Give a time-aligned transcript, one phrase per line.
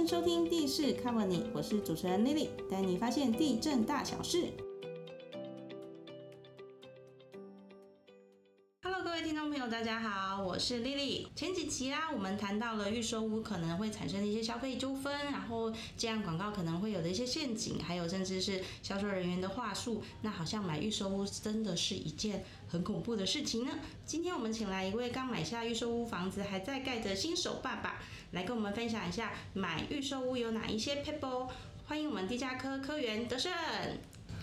[0.00, 4.46] 迎收听地势 cover 你，我是主持人 Lily，带你发现地震大小事。
[9.80, 11.26] 大家好，我是丽丽。
[11.34, 20.02] 前几期啊，我们谈到了预售屋可能会产生的一些消费纠纷，然后这样广告可能会有的一些陷阱，还有甚至是销售人员的话术。
[20.20, 23.72] 那好像买预售屋真的是一件很恐怖的事情呢。
[24.04, 31.48] 今天我们请来一位刚买下预售屋房子还在盖的新手爸爸，来跟我们分享一下买预售屋有哪一些 people。
[31.86, 33.50] 欢迎我们地价科科员德胜。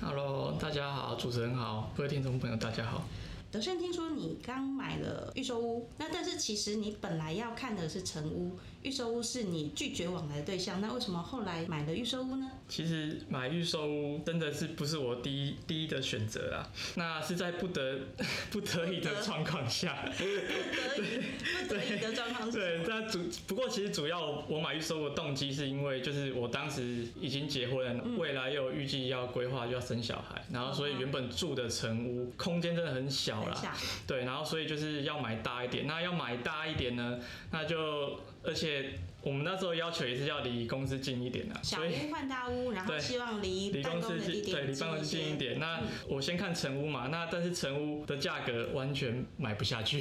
[0.02, 3.04] Hello，大家好，主持人好，各位听众朋友大家好。
[3.50, 12.50] 德胜，听说你刚买了预售屋，那但是其实你本来要看的是成屋，预售屋是你拒绝往来的对象，那为什么后来买了预售屋呢？
[12.70, 18.00] 其实买预售屋真的是不是我第一第一的选择啊，那是在不得
[18.52, 20.06] 不得已的状况下。
[20.18, 21.22] 不得已，
[21.68, 33.72] 不得已的状况下对，那主不过其实主要我买预售屋的动机是因为就是我当时已经结婚了，未来又有预计要规划就要生小孩，然后所以原本住的成屋空间真的很小啦很小，
[34.06, 35.88] 对，然后所以就是要买大一点。
[35.88, 37.20] 那要买大一点呢，
[37.52, 41.80] 那就而且我们那时候要求也是要离公司近一点啊，小。
[41.82, 45.60] 屋换大屋，然后希望离离公公司近，的地点对，离办公室近一点。
[45.60, 50.00] 那我先看成屋嘛，那但是成屋的价格完全买不下去，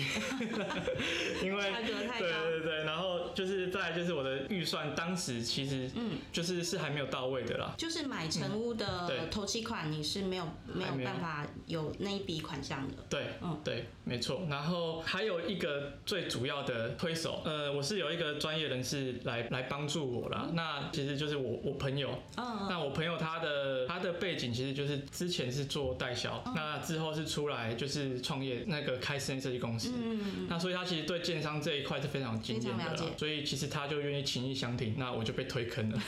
[1.43, 3.06] 因为价格太高对对对，然后
[3.37, 6.12] 就是再来就是我的预算，当时其实嗯。
[6.33, 7.75] 就是是还没有到位的啦。
[7.78, 12.95] 就是买成屋的头期款，你是没有没有办法有那一笔款项的。
[13.09, 13.61] 对，嗯。
[13.62, 14.47] 对，没错。
[14.48, 20.48] 然后还有一个最主要的推手，呃，我是有一个专业人士来来帮助我啦。
[20.55, 36.01] 那其实就是我我朋友，嗯，那我朋友他的他的背景其实就是之前是做代销，那之后是出来就是创业那个开室内设计公司，嗯那所以他其实对建商这一块是非常有经验的了解，所以其实他就愿意情意相挺，那我就被推坑了。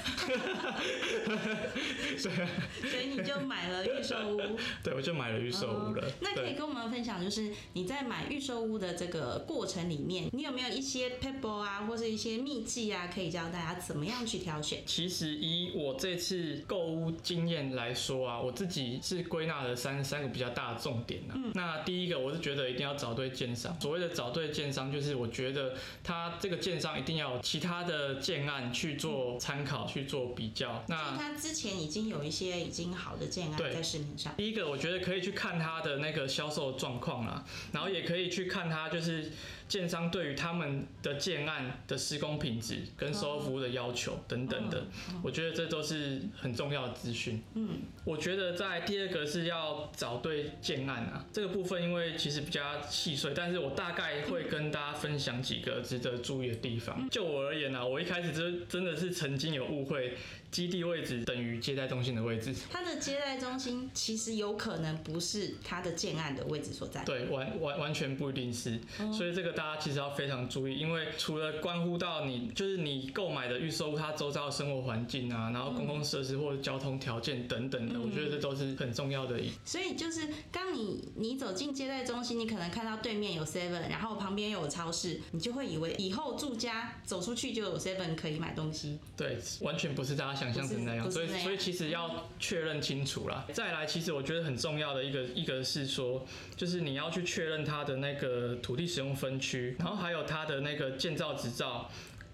[1.27, 4.41] 对，所以你就买了预售屋。
[4.85, 6.13] 对我就买了预售屋了哦。
[6.21, 14.85] 那可以，跟我们分享，就是你在买预售屋的这个过程里面，你有没有一些 people 啊，或是一些秘技啊，可以教大家怎么样去挑选？
[14.87, 21.35] 其实以我这次购物经验来说啊，我自己是归纳了三三个比较大的重点啊。
[21.55, 23.77] 那第一个，我是觉得一定要找对建商。
[23.81, 30.85] 所谓的找对建商，就是我觉得他这个建商一定要有其他的建案去做参考、去做比较。
[30.89, 34.35] 那他之前已经有一些已经好的建案在市面上。
[34.37, 37.43] 第一个，我觉得可以去看他的那个销售状况啦，
[37.73, 39.33] 然后也可以去看他就是
[39.69, 44.87] 建商对于他们的建案的施工品质跟售后服务的要求等等的，
[45.23, 47.43] 我觉得这都是很重要的资讯。
[47.55, 57.09] 嗯，我觉得在第二个是要找对建案啊，这个部分因为其实比较细碎，但是我大概会跟大家分享几个值得注意的地方。
[57.11, 60.17] 就我而言啊，我一开始真真的是曾经有误会，
[60.51, 62.55] 基地位置等于接待中心的位置。
[62.71, 67.05] 它的接待中心其实有可能不是它的建案的位置所在。
[67.05, 68.81] 对，完完完全不一定是，
[69.13, 79.51] 所以这个大家其实要非常注意，因为除了关乎到你就是你购买的预售屋它周遭的生活环境啊，然后公共设施或者交通条件等等的，我觉得这都是很重要的一。
[79.65, 88.99] 所以就是当你你走进接待中心，你可能看到对面有 Seven，然后旁边又有超市，你就会以为以后住家走出去就有 Seven 可以买东西。
[89.17, 93.45] 对，完全不是大家想象成那样，所以所以其实要确认清楚啦。
[93.53, 101.91] 再来，其实我觉得很重要的一个一个是说，就是你要去确认它的那个土地使用分区，然后还有它的那个建造执照。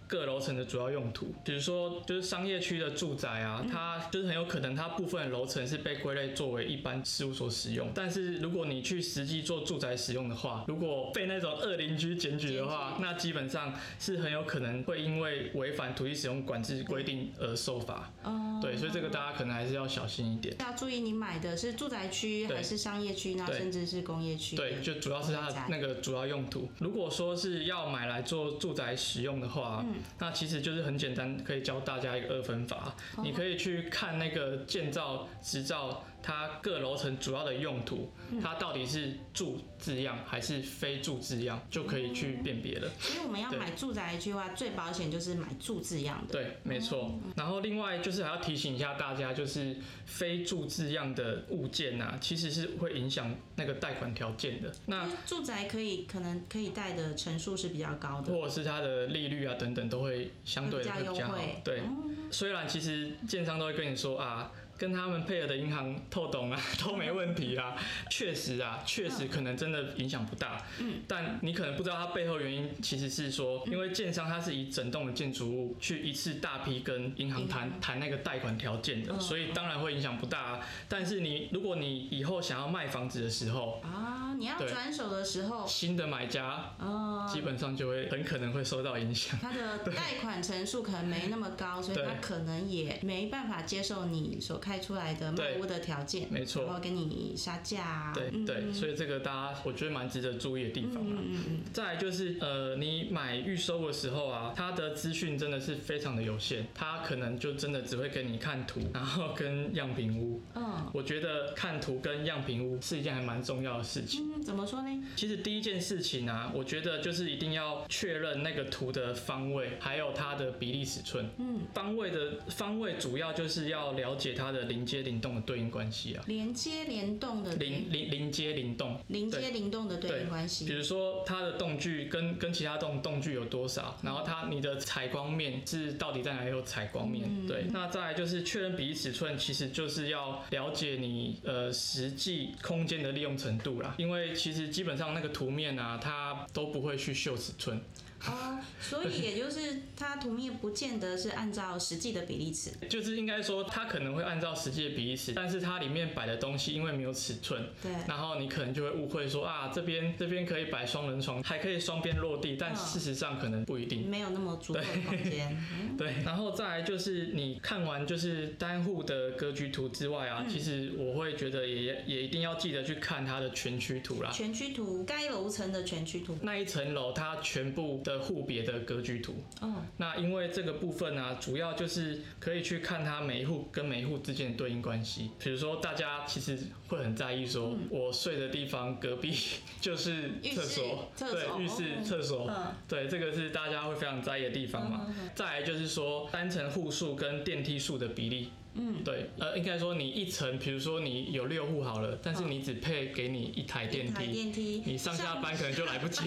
[0.07, 18.13] 各楼层的主要用途，比如说就是商业区的住宅啊，它就是很有可能它部分楼层是被归类作为一般事务所使用，但是如果你去实际做住宅使用的话，如果被那种恶邻居检举的话，那基本上是很有可能会因为违反土地使用管制规定而受罚。
[18.23, 20.55] 哦，对，所以这个大家可能还是要小心一点。
[20.61, 26.69] 要注意你买的是住宅区还是商业区，那甚至是工业区对，就主要是它的那个主要用途。
[26.79, 32.95] 如果说是要买来做住宅使用的话，嗯那其实就是很简单，可以教大家一个二分法。
[33.17, 42.89] 哦你可以去看那个建造执照，它各楼层主要的用途，嗯它到底是住字样还是非住字样，就可以去辨别了。
[42.99, 46.33] 所以我们要买住宅区的话，最保险就是买住字样的。
[46.33, 47.21] 对，没错。
[47.37, 49.77] 然后另外就是还要提醒一下大家，就是
[50.07, 54.73] 非住字样的物件啊，其实是会影响那个贷款条件的。
[54.87, 58.33] 那住宅可以可能可以贷的成数是比较高的。
[58.33, 61.61] 或者是它的利率啊等等都会相对的会比较优惠。
[61.63, 61.83] 对，
[62.31, 67.77] 虽然其实建商都会跟你说啊，跟他们配合的银行透懂啊， 都没问题啊。
[68.11, 70.61] 确实啊，确实可能真的影响不大。
[70.79, 80.41] 嗯，但你可能不知道它背后原因，其实是说，因为建商它是以整栋的建筑物去一次大批跟银行谈谈那个贷款条件的，所以当然会影响不大。
[80.41, 80.61] 啊。
[80.89, 89.39] 但是你如果你以后想要卖房子的时候啊，你要转手的时候，新的买家哦，基本上就会很可能会受到影响。
[89.41, 98.11] 他的 贷款成数可能没那么高，所以他可能也没办法接受你所开出来的卖屋的条件，没错，然后跟你杀价。
[98.15, 101.19] 对对，所以这个大家我觉得蛮值得注意的地方啊。
[101.21, 101.61] 嗯嗯。
[101.73, 110.41] 再来就是呃，你买预收的时候啊，它的资讯真的是非常的有限，它可能就真的只会给你看图，然后跟样品屋。
[110.55, 110.91] 嗯。
[110.95, 114.33] 我觉得看图跟样品屋是一件还蛮重要的事情。
[114.35, 115.05] 嗯，怎么说呢？
[115.15, 121.29] 其实第一件事情啊，我觉得就是一定要确认那个图的方位，还有它的比例尺寸。
[121.39, 126.25] 嗯，方位的方位主要就是要了解它的连接灵动的对应关系啊。
[126.27, 130.65] 连接联动的临临临接灵动，连接灵动的对应关系。
[130.67, 137.47] 比如说它的动距跟跟其他动动距有多少，然后它你的采光面是到底在哪里有采光面？
[137.47, 143.95] 对，那再来就是确认比例尺寸，其实就是要了解你呃实际空间的利用程度啦。
[143.99, 147.81] 因为其实基本上那个图面啊，它都不会去秀尺寸。
[148.27, 165.55] 哦，所以也就是它图面不见得是按照实际的比例尺， 就是应该说它可能会按照实际的比例尺，但是它里面摆的东西因为没有尺寸，对，然后你可能就会误会说啊这边这边可以摆双人床，还可以双边落地，但事实上可能不一定，没有那么足够的空间。
[165.99, 174.31] 对，然后再来就是你看完就是单户的格局图之外啊，其实我会觉得也也一定要记得去看它的全区图啦。
[174.33, 178.14] 全区图，该楼层的全区图，那一层楼它全部的。
[178.19, 185.31] 户别的格局图，哦，那因为这个部分呢，主要就是可以去看它每一户跟每一户之间的对应关系。
[185.39, 186.59] 比如说，大家其实
[186.89, 189.37] 会很在意，说我睡的地方隔壁
[189.81, 192.51] 就是厕所，对，浴室、厕所，
[192.89, 195.15] 对，这个是大家会非常在意的地方嘛。
[195.35, 198.51] 再来就是说，单层户数跟电梯数的比例。
[198.77, 206.23] 嗯，对，呃，应该说你一层，比如说你有六户好了，但是你只配给你一台电梯，电梯，你上下班可能就来不及，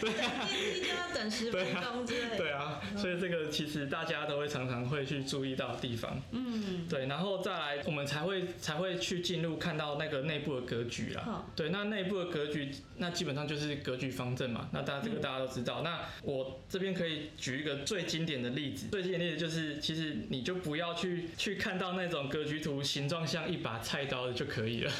[0.00, 21.58] 对，电梯就要等十分钟之类，对啊，所以这个其实大家都会常常会去注意到的地方，嗯，对，然后再来我们才会才会去进入看到那个内部的格局啦，对，那内部的格局，那基本上就是格局方正嘛，那大家这个大家都知道，那我这边可以举一个最经典的例子，最经典的例子就是其实你就不要去去。
[21.64, 24.92] 看到那种格局图，形状像一把菜刀的就可以了。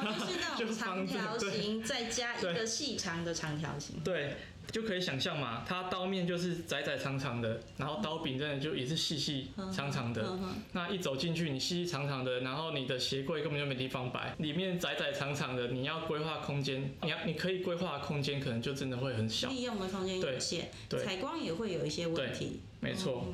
[0.00, 3.98] 就是那种 长条形，再加一个细长的长条形。
[4.04, 4.36] 对，
[4.70, 10.38] 就可以想象嘛，它刀面就是窄窄长长的，然后刀柄真的就也是细细长长的。
[10.70, 22.60] 那一走进去，你细细长长的，然后你的鞋柜根本就没地方摆，里面窄窄长长的，你要规划空间，你要你可以规划的空间可能就真的会很小，利用的空间有限，采光也会有一些问题。
[22.78, 23.26] 没错。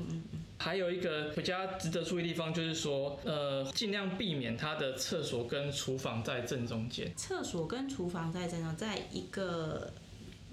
[0.62, 7.10] 还有一个比较值得注意的地方，就是说，呃，尽量避免它的厕所跟厨房在正中间。
[7.16, 9.90] 厕所跟厨房在正中，在一个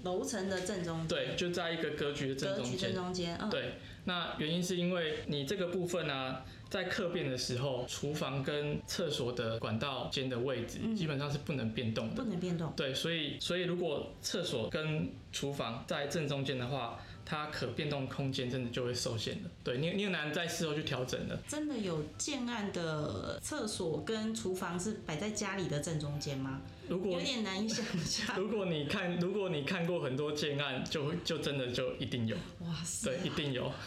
[0.04, 1.08] 楼层的正中间。
[1.08, 2.78] 对，就在一个格局的正中间。
[2.78, 3.36] 正中间。
[3.36, 3.50] 嗯。
[3.50, 3.74] 对，
[4.06, 6.36] 那原因是因为你这个部分呢，
[6.70, 12.22] 在客变的时候，厨房跟厕所的管道间的位置基本上是不能变动的。
[12.22, 12.72] 不能变动。
[12.74, 16.98] 对，所以，所以如果厕所跟厨房在正中间的话。
[17.30, 21.38] 它可变动空间真的就会受限了，对你，你很难在事后去调整了。
[21.46, 26.62] 真的有建案的厕所跟厨房是摆在家里的正中间吗？
[26.88, 28.36] 如果有点难以想象。
[28.36, 32.36] 如果你看，如果你看过很多建案，就就真的就一定有。
[32.60, 33.10] 哇塞！
[33.10, 33.70] 对，一定有。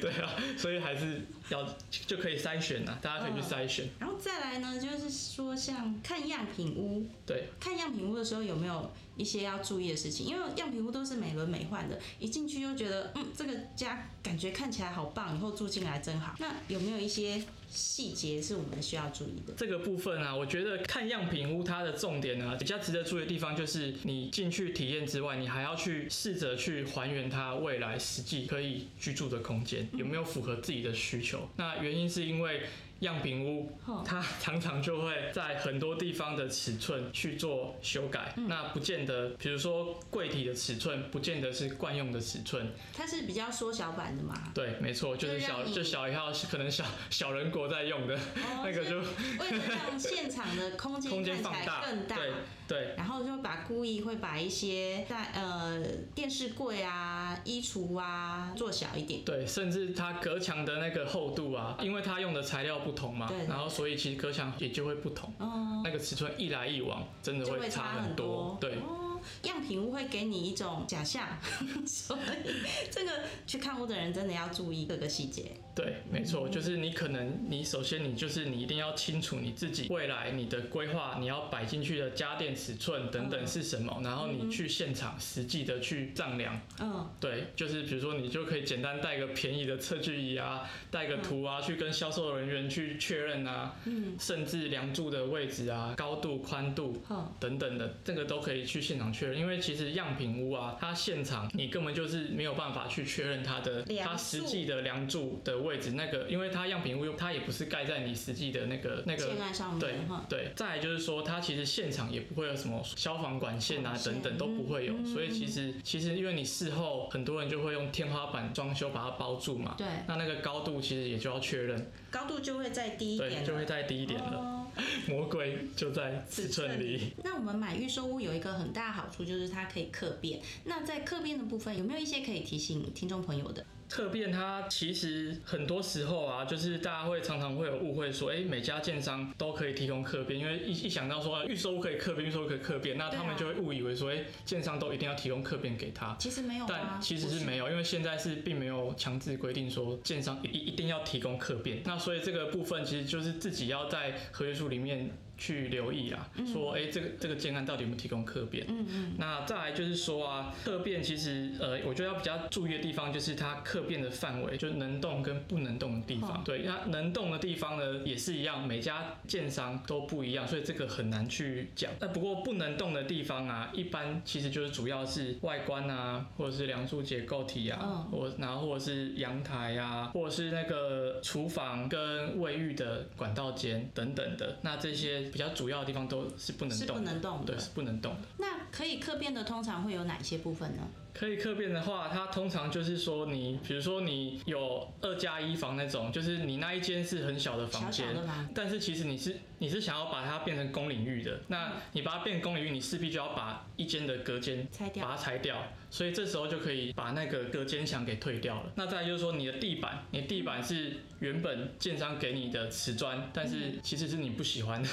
[0.00, 1.64] 对啊，所以还是要
[2.06, 3.88] 就可以筛选呐，大家可以去筛选。
[3.98, 8.90] 然后再来呢，就是说像看样品屋，对，看样品屋的时候有没有？
[9.14, 16.34] 一些要注意的事情，因为样品屋都是美轮美奂的，一进去就觉得，嗯，这个家感觉看起来好棒，以后住进来真好。
[16.38, 19.54] 那有没有一些细节是我们需要注意的？
[19.56, 31.48] 这个部分啊，我觉得看样品屋它的重点呢，比较值得注意的地方就是你进去体验之外，你还要去试着去还原它未来实际可以居住的空间，有没有符合自己的需求？
[31.56, 32.62] 那原因是因为。
[33.02, 33.70] 样品屋，
[34.04, 42.72] 它常常就会在很多地方的尺寸去做修改，那不见得，比如说柜体的尺寸，不见得是惯用的尺寸。
[42.92, 44.52] 它是比较缩小版的嘛？
[44.54, 48.18] 对，没错，就是小就小一号，可能小 小人国在用的
[48.62, 52.16] 那个就为了让现场的空间空间放大更大。
[52.16, 52.32] 对
[52.72, 55.82] 对然后就把故意会把一些在呃
[56.14, 59.22] 电视柜啊、衣橱啊做小一点。
[59.24, 68.56] 对，甚至它隔墙的那个厚度啊，因为它用的材料不同嘛对对，然后所以其实隔墙也就会不同，哦，那个尺寸一来一往，真的就会差很多。
[68.60, 71.26] 对，哦，样品屋会给你一种假象，
[71.86, 72.50] 所以
[72.90, 73.10] 这个
[73.46, 75.52] 去看屋的人真的要注意各个细节。
[75.74, 83.46] 对，没错，就是你可能你首先你就是你一定要清楚你自己未来你的规划，你要摆进去的家电尺寸等等嗯。
[83.46, 86.60] 是什么，然后你去现场实际的去丈量。
[86.80, 97.02] 嗯，对，就是比如说你就可以简单带个便宜的测距仪啊，带个图啊，去跟销售人员去确认啊，嗯，甚至梁柱的位置啊、高度、宽度。
[97.06, 110.24] 好，等等的，这个都可以去现场确认，因为其实样品屋啊，它现场你根本就是没有办法去确认它的梁它实际的梁柱的位置，那个因为它样品屋它也不是盖在你实际的那个那个上对面哈。
[110.28, 124.38] 对，再来就是说，它其实现场也不会有什么消防管线啊等等都不会有，嗯所以其实其实因为你事后很多人就会用天花板装修把它包住嘛，对，那那个高度其实也就要确认，高度就会再低一，点了，就会再低一点了。
[124.38, 124.58] 哦
[125.06, 127.12] 魔鬼就在尺寸里。
[127.22, 130.40] 那我们买预售屋有一个很大的好处，就是它可以客变。
[130.64, 133.66] 那在客变的部分，有没有一些可以提醒听众朋友的？
[133.92, 146.16] 特变它其实很多时候啊，就是大家会常常会有误会说，哎、每家建商都可以提供客变，因为一一想到说预售屋可以客变，预售屋可以客变，那他们就会误以为说，哎、建商都一定要提供客变给他。
[146.18, 158.64] 其实没有啊，但其实是没有，因为现在是并没有强制规定说建商一一一定要提供客变，那所以这个部分其实就是自己要在合约书里面去留意啊，说哎、诶这个这个建案到底有没有提供客变？
[158.68, 166.30] 嗯嗯，那再来就是说啊，客变其实呃，我觉得要比较注意的地方就是它客变的范围，就是能动跟不能动的地方。
[166.30, 171.90] 哦对，那能动的地方呢也是一样，每家建商都不一样，所以这个很难去讲。
[172.00, 184.58] 那不过不能动的地方啊，一般其实就是主要是外观啊，或者是梁柱结构体啊，嗯或然后或者是阳台啊，或者是那个厨房跟卫浴的管道间等等的。
[184.62, 187.60] 那这些比较主要的地方都是不能是不，能动的对，。
[187.60, 188.20] 是不能动的。
[188.38, 190.82] 那可以客变的通常会有哪些部分呢？
[191.14, 205.06] 可以客变的话，它通常就是说你，比如说你有二加一房那种，就是你那一间是很小的房间，小的房，但是其实你是你是想要把它变成公领域的，那你把它变成公领域，你势必就要把一间的隔间拆掉。
[205.06, 205.56] 把它拆掉，
[205.88, 208.72] 所以这时候就可以把那个隔间墙给退掉了。
[208.74, 214.88] 那再来就是说你的地板，你的地板是原本建商给你的瓷砖，但是其实是你不喜欢的，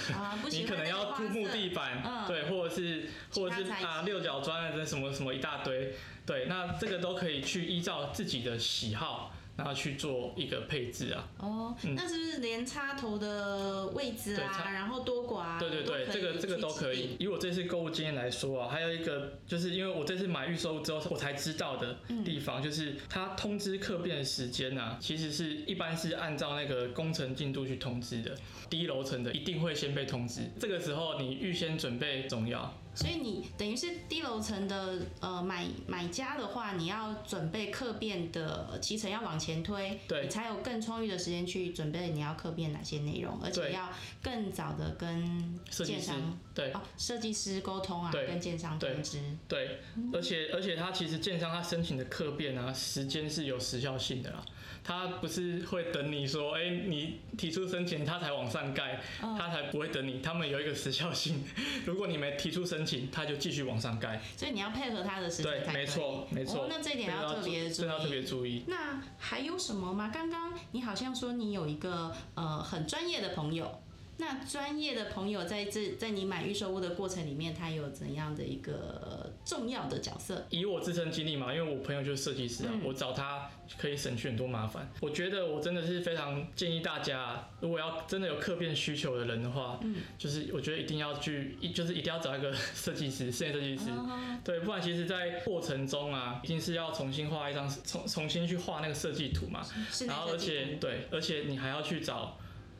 [0.52, 2.28] 你可能要铺木地板，嗯。
[2.28, 5.96] 对，或者是或者是啊六角砖啊，这什么什么一大堆，
[6.28, 11.30] 对，那这个都可以去依照自己的喜好，然后去做一个配置啊。
[11.38, 16.94] 哦，嗯那是不是连插头的位置啊，然后多寡、啊，对对对，这个这个都可。
[16.94, 28.36] 以以我这次购物经验来说啊，还有一个就是因为我这次买预售屋之后，我才知道的嗯地方，就是它通知客变的时间啊，其实是一般是按照那个工程进度去通知的。
[28.70, 32.72] 低楼层的一定会先被通知，这个时候你预先准备重要。
[33.00, 43.90] 所以你等于是低楼层的呃买买家的话，你要准备客变的期程要往前推，对你才有更充裕的时间去准备你要客变哪些内容，而且要
[44.22, 49.22] 更早的跟设计师建商对哦设计师沟通啊，对跟建商通知。
[49.48, 49.80] 对，
[50.12, 54.44] 而且而且他其实建商他申请的客变啊，时间是有时效性的啦。
[54.82, 60.20] 他不是会等你说，哎、你提出申请，他才往上盖，嗯他才不会等你。
[60.22, 61.44] 他们有一个时效性，
[61.86, 64.22] 如果你没提出申请，他就继续往上盖。
[64.38, 65.74] 所以你要配合他的时间对。
[65.74, 66.64] 没错，没错。
[66.64, 68.24] 哦，那这一点要特别注注这个要特别。
[68.24, 68.64] 注意。
[68.68, 70.12] 那还有什么吗？
[70.14, 73.82] 刚刚你好像说你有一个呃很专业的朋友，
[74.20, 80.46] 那专业的朋友在这在你买预售屋的过程里面，他有怎样的一个重要的角色？
[80.50, 84.92] 以我自身经历嘛，因为我朋友就是设计师啊，嗯我找他可以省去很多麻烦。
[85.00, 93.90] 我觉得我真的是非常建议大家，如果要真的有客变需求的人的话，嗯就是我觉得一定要去，一就是一定要找一个 设计师，室内设计师。
[93.92, 99.66] 哦对，不然其实，在过程中啊，一定是要重新画一张，重重新去画那个设计图嘛。
[100.06, 102.38] 然后而且对，而且你还要去找，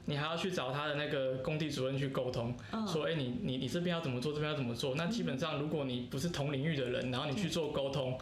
[0.10, 4.96] 你还要去找他的那个工地主任去沟通，嗯说，哎、你你你这边要怎么做，这边要怎么做。
[4.96, 8.18] 那基本上，如果你不是同领域的人，然后你去做沟通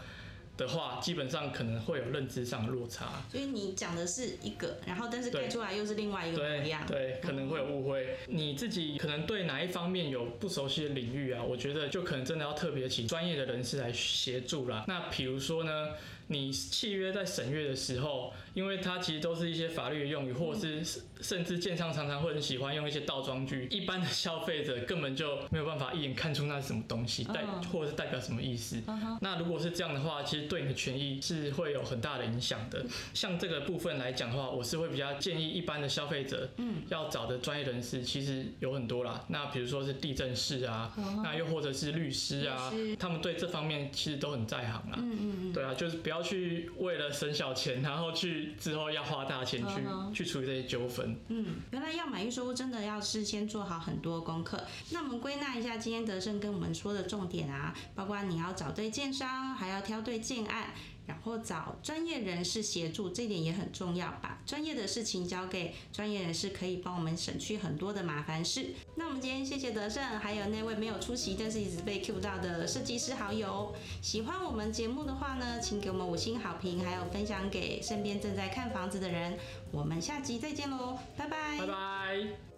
[0.57, 3.23] 的话，基本上可能会有认知上的落差。
[3.31, 6.83] 所以你讲的是一个，然后但是对盖出来又是另外一个模对样。
[6.85, 8.17] 对，可能会有误会。
[8.27, 14.83] 你自己可能对哪一方面有不熟悉的领域啊，我觉得就可能真的要特别请专业的人士来协助啦。
[14.87, 15.89] 那比如说呢，
[16.27, 27.63] 你契约在审阅的时候，因为它其实都是一些法律的用语，或者是甚至建商常常会很喜欢用一些倒装句，一般的消费者根本就没有办法一眼看出那是什么东西，代嗯。
[27.71, 28.77] 或者是代表什么意思。
[29.21, 32.85] 那如果是这样的话，其实对你的权益是会有很大的影响的。
[33.13, 39.25] 像这个部分来讲的话，我是会比较建议一般的消费者，嗯，要找的专业人士其实有很多啦。
[39.27, 40.93] 那比如说是地震士啊，
[41.23, 44.97] 那又或者是律师啊，他们对这方面其实都很在行啦。
[44.97, 49.81] 嗯嗯嗯，对啊，就是不要去为了省小钱，然后去之后要花大钱去、
[50.13, 51.15] 去处理这些纠纷。
[51.29, 54.61] 嗯，原来要买预售屋真的要事先做好很多功课。
[54.91, 60.73] 那我们归纳一下今天德胜跟我们说的重点啊，包括你要找对建商，还要挑对建案。
[61.07, 64.13] 然后找专业人士协助，这点也很重要。
[64.21, 68.75] 把专业的事情交给专业人士，可以帮我们省去很多的麻烦事。
[68.95, 73.73] 那我们今天谢谢德胜，还有那位没有出席但是一直被 Q 到的设计师好友。
[74.01, 79.39] 喜欢我们节目的话呢，请给我们五星好评，还有分享给身边正在看房子的人。
[79.71, 81.57] 我们下集再见喽，拜拜。
[81.57, 82.56] 拜拜。